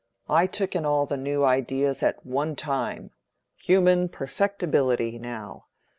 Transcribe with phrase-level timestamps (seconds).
[0.31, 5.67] I took in all the new ideas at one time—human perfectibility, now.